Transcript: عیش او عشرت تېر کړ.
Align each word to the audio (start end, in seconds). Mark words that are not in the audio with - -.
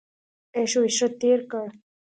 عیش 0.55 0.71
او 0.77 0.83
عشرت 0.89 1.13
تېر 1.21 1.39
کړ. 1.51 1.65